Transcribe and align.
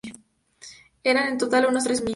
Eran, 1.03 1.27
en 1.27 1.37
total, 1.37 1.67
unos 1.67 1.83
tres 1.83 2.01
mil. 2.01 2.09